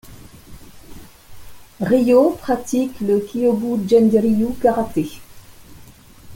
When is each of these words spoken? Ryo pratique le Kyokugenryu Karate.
Ryo 1.79 2.31
pratique 2.31 3.01
le 3.01 3.19
Kyokugenryu 3.19 4.51
Karate. 4.59 5.21